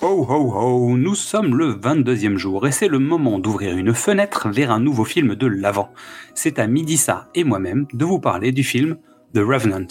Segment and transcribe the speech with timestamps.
[0.00, 4.70] ho ho, nous sommes le 22e jour et c'est le moment d'ouvrir une fenêtre vers
[4.70, 5.90] un nouveau film de l'avant.
[6.34, 8.96] C'est à Midissa et moi-même de vous parler du film
[9.34, 9.86] The Revenant.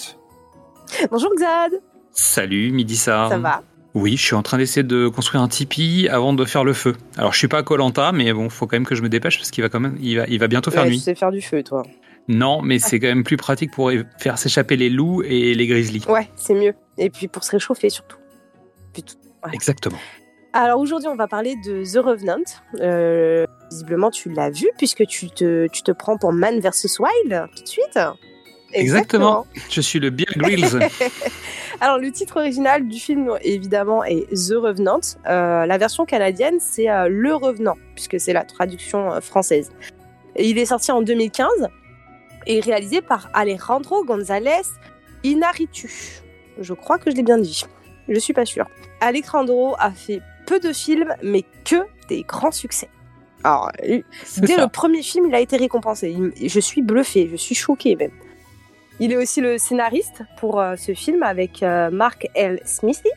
[1.11, 3.27] Bonjour Xad Salut Midissa.
[3.29, 3.63] Ça va?
[3.93, 6.95] Oui, je suis en train d'essayer de construire un tipi avant de faire le feu.
[7.17, 9.37] Alors je suis pas à Colanta, mais bon, faut quand même que je me dépêche
[9.37, 10.97] parce qu'il va quand même, il va, il va bientôt faire Ouais, nuit.
[10.97, 11.83] Tu sais faire du feu, toi.
[12.29, 16.03] Non, mais c'est quand même plus pratique pour faire s'échapper les loups et les grizzlies.
[16.09, 16.73] Ouais, c'est mieux.
[16.97, 18.17] Et puis pour se réchauffer surtout.
[18.93, 19.15] Puis tout-
[19.45, 19.51] ouais.
[19.53, 19.97] Exactement.
[20.53, 22.43] Alors aujourd'hui, on va parler de The Revenant.
[22.79, 27.47] Euh, visiblement, tu l'as vu puisque tu te, tu te prends pour Man vs Wild
[27.55, 27.99] tout de suite.
[28.73, 29.45] Exactement.
[29.69, 30.79] Je suis le Bear Grylls.
[31.81, 34.99] Alors le titre original du film, évidemment, est The Revenant.
[35.27, 39.71] Euh, la version canadienne, c'est euh, Le Revenant, puisque c'est la traduction euh, française.
[40.35, 41.49] Et il est sorti en 2015
[42.45, 44.63] et réalisé par Alejandro González
[45.23, 46.21] Inarritu.
[46.59, 47.65] Je crois que je l'ai bien dit.
[48.09, 48.67] Je suis pas sûre.
[49.01, 51.75] Alejandro a fait peu de films, mais que
[52.09, 52.89] des grands succès.
[53.43, 54.01] Alors, euh,
[54.37, 54.61] Dès ça.
[54.61, 56.15] le premier film, il a été récompensé.
[56.41, 58.11] Je suis bluffée, je suis choquée même.
[58.99, 62.59] Il est aussi le scénariste pour euh, ce film avec euh, Mark L.
[62.65, 63.09] Smithy.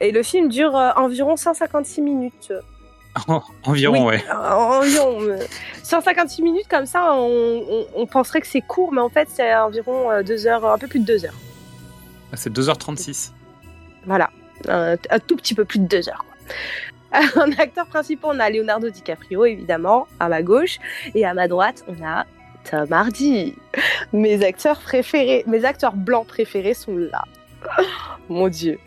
[0.00, 2.52] Et le film dure euh, environ 156 minutes.
[3.28, 4.16] En- Environ, Oui.
[4.16, 4.24] ouais.
[4.32, 5.20] Environ.
[5.22, 5.38] euh,
[5.84, 9.54] 156 minutes comme ça, on, on- on penserait que c'est court, mais en fait, c'est
[9.54, 11.38] environ deux heures, un peu plus de deux heures.
[12.34, 13.30] C'est 2h36.
[14.06, 14.30] Voilà,
[14.68, 16.24] un, un tout petit peu plus de deux heures.
[16.24, 17.20] quoi.
[17.44, 20.78] En acteur principal, on a Leonardo DiCaprio, évidemment, à ma gauche.
[21.14, 22.24] Et à ma droite, on a
[22.70, 23.54] Tom Hardy.
[24.12, 27.24] Mes acteurs préférés, mes acteurs blancs préférés sont là.
[28.28, 28.78] Mon Dieu.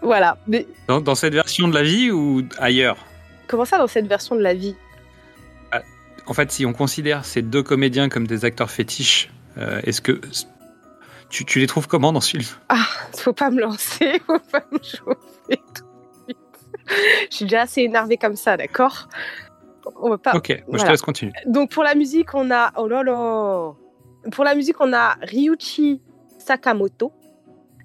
[0.00, 0.38] Voilà.
[0.48, 2.96] Mais Dans, dans cette version de la vie ou ailleurs?
[3.46, 4.74] Comment ça dans cette version de la vie?
[6.26, 10.20] En fait, si on considère ces deux comédiens comme des acteurs fétiches, euh, est-ce que
[11.32, 12.44] tu, tu les trouves comment dans ce film?
[12.68, 12.84] Ah,
[13.16, 15.84] faut pas me lancer, faut pas me chauffer tout
[16.28, 16.38] de suite.
[17.30, 19.08] Je suis déjà assez énervée comme ça, d'accord?
[20.00, 20.36] On va pas.
[20.36, 21.32] Ok, moi je te laisse continuer.
[21.46, 23.72] Donc pour la musique, on a oh là là.
[24.30, 26.00] Pour la musique, on a Ryuichi
[26.38, 27.12] Sakamoto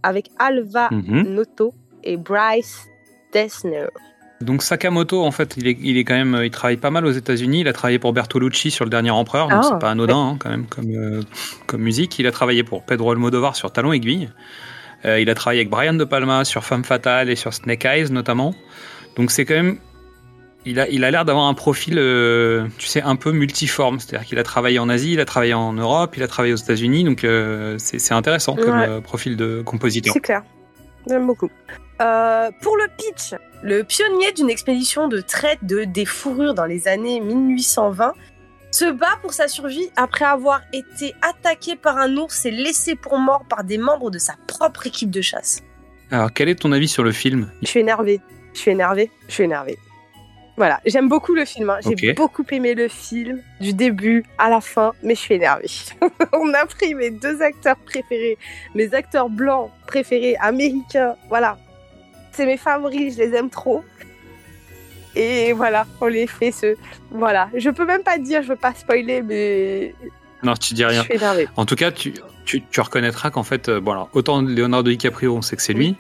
[0.03, 1.23] avec Alva Mhm.
[1.33, 2.85] Noto et Bryce
[3.33, 3.87] Dessner.
[4.41, 7.11] Donc Sakamoto, en fait, il est, il est quand même, il travaille pas mal aux
[7.11, 7.61] États-Unis.
[7.61, 9.67] Il a travaillé pour Bertolucci sur Le Dernier Empereur, donc Ah.
[9.71, 11.21] c'est pas anodin hein, quand même comme, euh,
[11.65, 12.19] comme musique.
[12.19, 14.29] Il a travaillé pour Pedro Almodovar sur Talon Aiguille.
[15.05, 18.11] Euh, il a travaillé avec Brian De Palma sur Femme Fatale et sur Snake Eyes
[18.11, 18.53] notamment.
[19.15, 19.77] Donc c'est quand même,
[20.65, 23.99] il a, il a l'air d'avoir un profil, euh, tu sais, un peu multiforme.
[23.99, 26.57] C'est-à-dire qu'il a travaillé en Asie, il a travaillé en Europe, il a travaillé aux
[26.57, 27.03] États-Unis.
[27.05, 28.87] Donc euh, c'est intéressant comme Ouais.
[28.87, 30.13] euh, profil de compositeur.
[30.13, 30.43] C'est clair.
[31.09, 31.49] J'aime beaucoup.
[31.99, 36.87] Euh, pour le pitch, le pionnier d'une expédition de traite de des fourrures dans les
[36.87, 38.13] années 1820
[38.71, 43.17] se bat pour sa survie après avoir été attaqué par un ours et laissé pour
[43.17, 45.61] mort par des membres de sa propre équipe de chasse.
[46.11, 47.49] Alors quel est ton avis sur le film?
[47.63, 48.21] Je suis énervée.
[48.53, 49.09] Je suis énervée.
[49.27, 49.77] Je suis énervée.
[50.57, 51.69] Voilà, j'aime beaucoup le film.
[51.69, 51.77] hein.
[51.85, 55.69] J'ai beaucoup aimé le film du début à la fin, mais je suis énervée.
[56.33, 58.37] On a pris mes deux acteurs préférés,
[58.73, 61.15] mes acteurs blancs préférés, américains.
[61.29, 61.57] Voilà,
[62.37, 63.83] c'est mes favoris, je les aime trop.
[65.15, 66.75] Et voilà, on les fait ce.
[67.11, 69.95] Voilà, je peux même pas dire, je veux pas spoiler, mais
[70.43, 71.03] Non, tu dis je rien.
[71.03, 71.47] suis énervée.
[71.55, 72.13] En tout cas, tu,
[72.45, 75.73] tu, tu reconnaîtras qu'en fait, euh, bon alors, autant Leonardo DiCaprio, on sait que c'est
[75.73, 75.95] lui.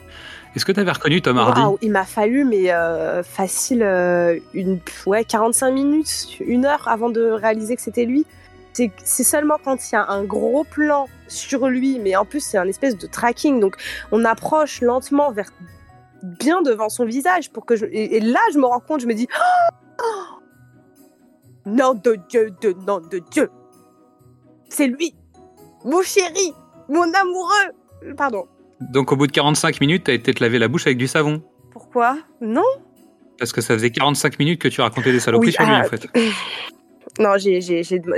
[0.55, 1.61] Est-ce que tu avais reconnu Tom Hardy?
[1.61, 7.09] Waouh, il m'a fallu, mais euh, facile, euh, une, ouais, 45 minutes, une heure avant
[7.09, 8.25] de réaliser que c'était lui.
[9.03, 12.59] C'est seulement quand il y a un gros plan sur lui, mais en plus c'est
[12.59, 13.75] un espèce de tracking, donc
[14.11, 15.49] on approche lentement vers
[16.23, 19.07] bien devant son visage pour que je et, et là je me rends compte, je
[19.07, 20.37] me dis oh
[21.67, 23.49] nom de Dieu, de nom de Dieu,
[24.69, 25.15] c'est lui,
[25.83, 26.53] mon chéri,
[26.89, 28.45] mon amoureux, pardon.
[28.79, 31.07] Donc, au bout de 45 minutes, tu as été te laver la bouche avec du
[31.07, 31.41] savon.
[31.71, 32.17] Pourquoi?
[32.41, 32.63] Non
[33.39, 35.81] Parce que ça faisait 45 minutes que tu racontais des saloperies Oui, sur lui, ah,
[35.85, 36.07] en fait.
[37.19, 37.59] Non, j'ai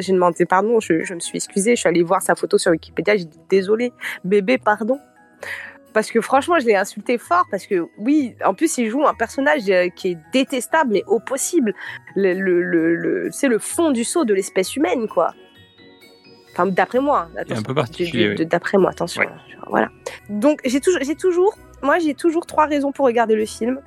[0.09, 3.15] demandé pardon, je, je me suis excusée, je suis allée voir sa photo sur Wikipédia,
[3.15, 3.93] j'ai dit désolé,
[4.25, 4.99] bébé, pardon.
[5.93, 9.15] Parce que franchement, je l'ai insulté fort, parce que oui, en plus, il joue un
[9.15, 11.73] personnage euh, qui est détestable, mais au possible.
[12.15, 15.33] Le, le, le, le- c'est le fond du saut de l'espèce humaine, quoi.
[16.51, 17.21] Enfin, d'après moi.
[17.21, 17.63] hein, est un attention.
[17.63, 19.21] peu particulier, D'après moi, attention.
[19.21, 19.27] Ouais.
[19.27, 19.89] hein, Voilà.
[20.29, 23.81] Donc, j'ai toujours, j'ai toujours, moi, j'ai toujours trois raisons pour regarder le film.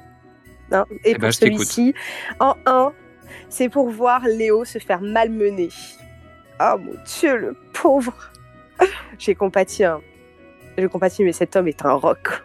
[0.73, 1.95] hein, et Eh pour ben, celui-ci,
[2.41, 2.93] en un,
[3.49, 5.69] c'est pour voir Léo se faire malmener.
[6.61, 8.15] Oh mon Dieu, le pauvre.
[9.19, 10.01] J'ai compati, hein.
[10.79, 12.43] Je compatis, mais cet homme est un roc.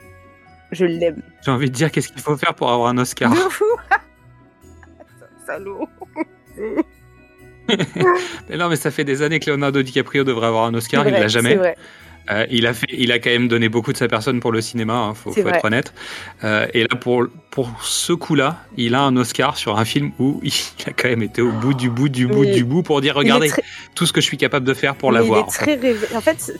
[0.71, 1.21] Je l'aime.
[1.45, 3.33] J'ai envie de dire qu'est-ce qu'il faut faire pour avoir un Oscar.
[5.45, 5.87] Salaud.
[8.49, 11.09] mais non, mais ça fait des années que Leonardo DiCaprio devrait avoir un Oscar, C'est
[11.09, 11.55] il vrai, l'a jamais.
[11.55, 11.75] vrai.
[12.29, 14.59] Euh, il, a fait, il a quand même donné beaucoup de sa personne pour le
[14.59, 15.93] cinéma, il hein, faut, être honnête.
[16.43, 20.41] Euh, et là, pour, pour ce coup-là, il a un Oscar sur un film où
[20.43, 20.51] il
[20.85, 23.51] a quand même été au bout du bout du bout du bout pour dire regardez
[23.95, 25.47] tout ce que je suis capable de faire pour l'avoir.
[25.65, 26.51] Il est très En fait,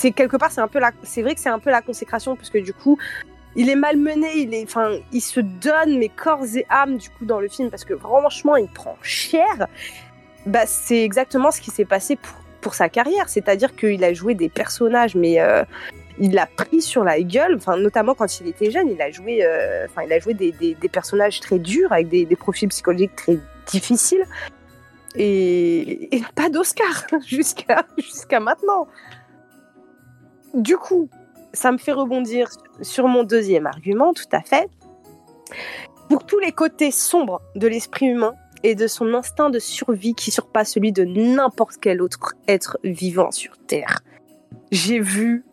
[0.00, 2.34] c'est quelque part, c'est un peu la, c'est vrai que c'est un peu la consécration
[2.36, 2.98] puisque du coup,
[3.54, 7.26] il est malmené, il est, enfin, il se donne mais corps et âme du coup
[7.26, 9.66] dans le film parce que franchement, il prend cher.
[10.46, 13.28] Bah, c'est exactement ce qui s'est passé pour pour sa carrière.
[13.28, 15.64] C'est-à-dire qu'il a joué des personnages, mais euh,
[16.18, 17.56] il l'a pris sur la gueule.
[17.56, 20.88] Enfin, notamment quand il était jeune, il a joué, euh, il a joué des, des,
[20.88, 24.24] personnages très durs avec des, des, profils psychologiques très difficiles.
[25.16, 28.86] Et, et pas d'Oscar jusqu'à jusqu'à maintenant.
[30.54, 31.08] Du coup,
[31.52, 32.48] ça me fait rebondir
[32.82, 34.68] sur mon deuxième argument, tout à fait.
[36.08, 40.30] Pour tous les côtés sombres de l'esprit humain, et de son instinct de survie qui
[40.30, 44.00] surpasse celui de n'importe quel autre être vivant sur Terre.
[44.70, 45.44] J'ai vu,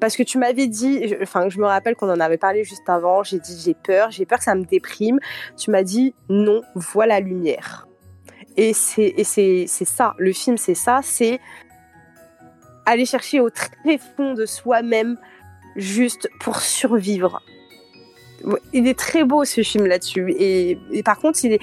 [0.00, 3.22] parce que tu m'avais dit, enfin je me rappelle qu'on en avait parlé juste avant,
[3.22, 5.20] j'ai dit j'ai peur, j'ai peur que ça me déprime.
[5.56, 7.88] Tu m'as dit non, vois la lumière.
[8.56, 11.40] Et c'est c'est ça, le film c'est ça, c'est
[12.86, 15.16] aller chercher au très fond de soi-même
[15.76, 17.42] juste pour survivre.
[18.72, 20.34] Il est très beau ce film là-dessus.
[20.38, 21.60] et, par contre, il est,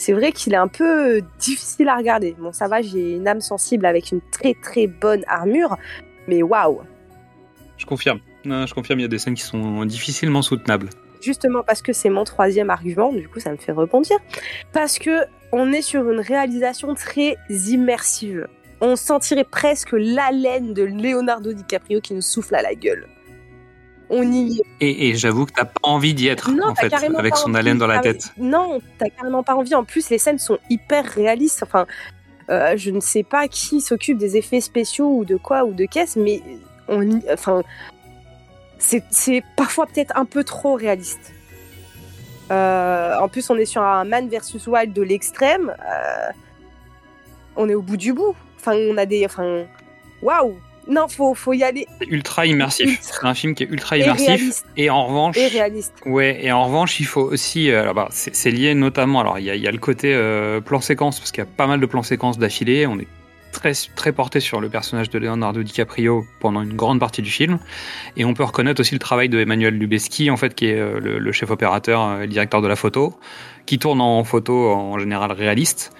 [0.00, 2.34] c'est vrai qu'il est un peu difficile à regarder.
[2.38, 5.76] Bon, ça va, j'ai une âme sensible avec une très très bonne armure,
[6.26, 6.80] mais waouh
[7.76, 8.20] Je confirme.
[8.44, 10.88] je confirme, il y a des scènes qui sont difficilement soutenables.
[11.20, 14.16] Justement parce que c'est mon troisième argument, du coup ça me fait rebondir.
[14.72, 18.46] Parce que on est sur une réalisation très immersive.
[18.80, 23.06] On sentirait presque l'haleine de Leonardo DiCaprio qui nous souffle à la gueule
[24.10, 27.78] on y Et, j'avoue que t'as pas envie d'y être, en fait, avec son haleine
[27.78, 28.32] dans la tête.
[28.36, 29.74] Non, t'as carrément pas envie.
[29.74, 31.62] En plus, les scènes sont hyper réalistes.
[31.62, 31.86] Enfin,
[32.50, 35.84] euh, je ne sais pas qui s'occupe des effets spéciaux ou de quoi ou de
[35.84, 36.42] caisse, mais
[36.88, 37.62] on, enfin,
[38.78, 41.32] c'est parfois peut-être un peu trop réaliste.
[42.50, 45.72] Euh, en plus, on est sur un Man versus Wild de l'extrême.
[45.88, 46.30] Euh,
[47.54, 48.34] on est au bout du bout.
[48.60, 49.64] Enfin, on a des, enfin,
[50.22, 50.56] waouh
[50.88, 51.86] non, faut, faut y aller.
[52.08, 52.98] Ultra immersif.
[53.00, 54.62] C'est un film qui est ultra immersif.
[54.76, 55.36] Et, en revanche.
[55.36, 55.94] Et réaliste.
[56.04, 57.70] Ouais, et en revanche, il faut aussi.
[57.70, 59.20] Euh, alors bah, c'est lié notamment.
[59.20, 61.80] Alors, il y a, le côté euh, plan séquence, parce qu'il y a pas mal
[61.80, 62.86] de plans séquences d'affilée.
[62.86, 63.06] On est
[63.52, 67.58] très, très porté sur le personnage de Leonardo DiCaprio pendant une grande partie du film.
[68.16, 71.00] Et on peut reconnaître aussi le travail de Emmanuel Lubezki, en fait, qui est euh,
[71.00, 73.14] le, chef opérateur et le directeur de la photo,
[73.66, 75.92] qui tourne en photo en général réaliste.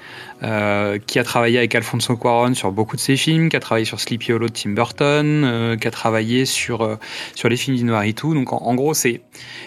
[0.42, 3.84] Euh, qui a travaillé avec Alfonso Cuarón sur beaucoup de ses films, qui a travaillé
[3.84, 6.96] sur Sleepy Hollow de Tim Burton, euh, qui a travaillé sur euh,
[7.34, 8.32] sur les films d'Inouaritu.
[8.32, 9.20] Donc en, gros c'est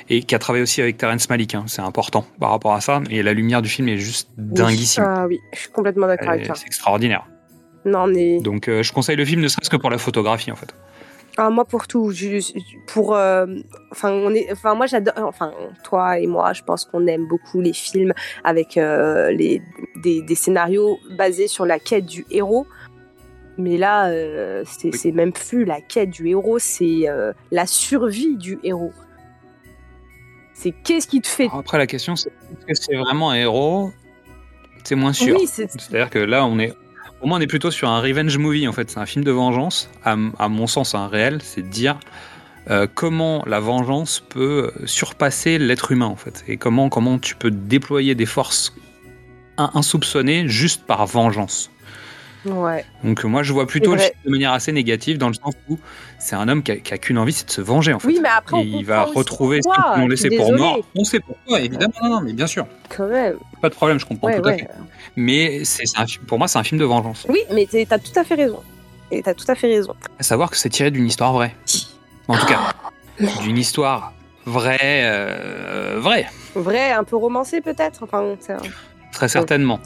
[0.09, 1.53] et qui a travaillé aussi avec Terrence Malick.
[1.53, 3.01] Hein, c'est important par rapport à ça.
[3.11, 5.03] Et la lumière du film est juste dinguissime.
[5.05, 6.55] ah oui, je suis complètement d'accord avec toi.
[6.55, 7.27] C'est extraordinaire.
[7.85, 8.39] Non mais.
[8.39, 10.73] Donc je conseille le film ne serait-ce que pour la photographie en fait.
[11.35, 12.13] Ah, moi pour tout,
[12.85, 13.47] pour, euh,
[13.91, 15.51] enfin on est, enfin moi j'adore, enfin
[15.83, 18.13] toi et moi, je pense qu'on aime beaucoup les films
[18.43, 19.61] avec euh, les
[20.03, 22.67] des, des, scénarios basés sur la quête du héros.
[23.57, 27.05] Mais là, euh, c'est même plus la quête du héros, c'est
[27.51, 28.93] la survie du héros.
[30.53, 31.49] C'est qu'est-ce qui te fait.
[31.51, 32.31] Après la question, c'est
[32.67, 33.91] est-ce que c'est vraiment un héros?
[34.83, 35.35] C'est moins sûr.
[35.39, 36.73] Oui, C'est-à-dire que là, on est
[37.23, 38.91] pour moi, on est plutôt sur un revenge movie, en fait.
[38.91, 41.39] C'est un film de vengeance, à, mon sens, un réel.
[41.41, 41.97] C'est de dire
[42.69, 46.43] euh, comment la vengeance peut surpasser l'être humain, en fait.
[46.49, 48.75] Et comment, comment tu peux déployer des forces
[49.55, 51.71] insoupçonnées juste par vengeance.
[52.45, 52.85] Ouais.
[53.03, 55.79] Donc moi je vois plutôt le film de manière assez négative dans le sens où
[56.19, 58.07] c'est un homme qui a, qu'une envie, c'est de se venger en fait.
[58.07, 60.79] Oui, mais après Et il va retrouver ce qu'ils l'ont laissé pour mort.
[60.95, 62.65] On sait pourquoi, évidemment, non, non, mais bien sûr.
[62.89, 63.35] Quand même.
[63.61, 64.67] Pas de problème, je comprends tout à fait.
[65.15, 65.85] Mais c'est,
[66.27, 67.25] pour moi, c'est un film de vengeance.
[67.29, 68.61] Oui, mais t'as tout à fait raison.
[69.11, 69.93] Et t'as tout à fait raison.
[70.17, 71.55] À savoir que c'est tiré d'une histoire vraie.
[72.27, 72.73] En tout cas,
[73.41, 74.13] d'une histoire
[74.45, 76.25] vraie, euh, vraie.
[76.55, 78.03] Vraie, un peu romancée peut-être.
[78.03, 78.35] Enfin,
[79.11, 79.79] Très certainement.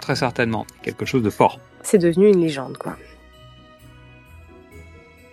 [0.00, 0.66] Très certainement.
[0.82, 1.60] Quelque chose de fort.
[1.82, 2.96] C'est devenu une légende, quoi.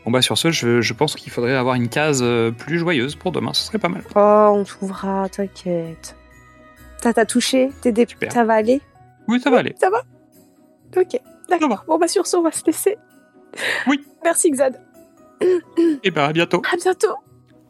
[0.06, 3.32] Bon bah sur ce, je, pense qu'il faudrait avoir une case euh, plus joyeuse pour
[3.32, 4.04] demain, ce serait pas mal.
[4.16, 6.16] Oh, on trouvera, t'inquiète.
[7.02, 8.08] Ça t'a touché T'es dé...
[8.30, 8.82] Ça va aller?
[9.28, 9.76] Oui, ça va aller.
[9.80, 10.02] Ça va?
[11.00, 11.84] Ok, d'accord.
[11.88, 12.98] Bon bah sur ce, on va se laisser.
[13.88, 14.04] Oui.
[14.24, 14.82] Merci Xad.
[16.04, 16.62] Et bah à bientôt.
[16.72, 17.16] À bientôt.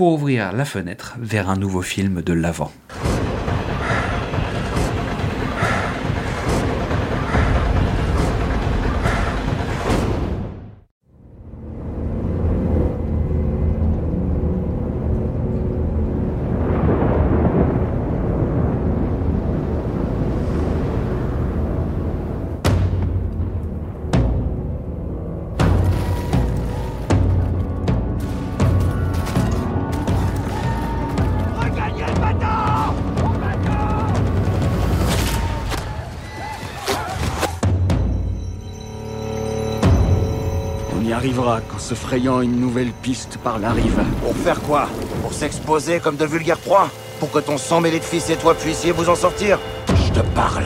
[0.00, 2.72] pour ouvrir la fenêtre vers un nouveau film de l'avant.
[41.12, 44.00] Arrivera qu'en se frayant une nouvelle piste par la rive.
[44.22, 44.88] Pour faire quoi?
[45.22, 46.88] Pour s'exposer comme de vulgaires proies?
[47.18, 49.58] Pour que ton sang mêlé de fils et toi puissiez vous en sortir?
[49.88, 50.64] Je te parle.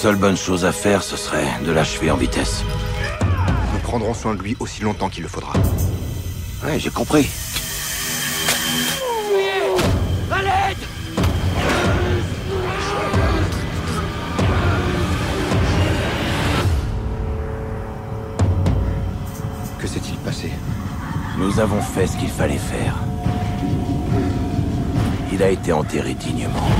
[0.00, 2.64] Seule bonne chose à faire, ce serait de l'achever en vitesse.
[3.74, 5.52] Nous prendrons soin de lui aussi longtemps qu'il le faudra.
[6.64, 7.28] Ouais, j'ai compris.
[19.78, 20.50] Que s'est-il passé
[21.36, 22.94] Nous avons fait ce qu'il fallait faire.
[25.30, 26.70] Il a été enterré dignement.